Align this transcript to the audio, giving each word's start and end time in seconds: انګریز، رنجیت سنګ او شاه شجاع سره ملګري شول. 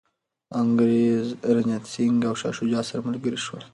انګریز، 0.61 1.25
رنجیت 1.55 1.83
سنګ 1.93 2.21
او 2.29 2.33
شاه 2.39 2.53
شجاع 2.57 2.83
سره 2.89 3.01
ملګري 3.07 3.39
شول. 3.45 3.63